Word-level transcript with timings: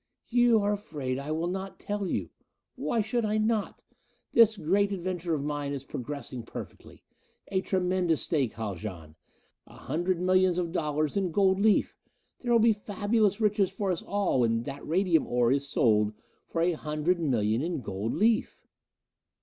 "You 0.29 0.59
are 0.61 0.73
afraid 0.73 1.19
I 1.19 1.29
will 1.29 1.45
not 1.45 1.79
tell 1.79 2.07
you! 2.07 2.31
Why 2.73 3.01
should 3.01 3.23
I 3.23 3.37
not? 3.37 3.83
This 4.33 4.57
great 4.57 4.91
adventure 4.91 5.35
of 5.35 5.43
mine 5.43 5.73
is 5.73 5.83
progressing 5.83 6.41
perfectly. 6.41 7.03
A 7.49 7.61
tremendous 7.61 8.23
stake, 8.23 8.53
Haljan. 8.53 9.13
A 9.67 9.73
hundred 9.75 10.19
millions 10.19 10.57
of 10.57 10.71
dollars 10.71 11.15
in 11.15 11.29
gold 11.29 11.59
leaf; 11.59 11.95
there 12.39 12.51
will 12.51 12.57
be 12.57 12.73
fabulous 12.73 13.39
riches 13.39 13.69
for 13.69 13.91
us 13.91 14.01
all, 14.01 14.39
when 14.39 14.63
that 14.63 14.83
radium 14.87 15.27
ore 15.27 15.51
is 15.51 15.69
sold 15.69 16.13
for 16.47 16.61
a 16.63 16.71
hundred 16.71 17.19
million 17.19 17.61
in 17.61 17.81
gold 17.81 18.15
leaf." 18.15 18.65